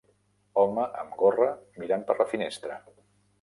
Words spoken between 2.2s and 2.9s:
la finestra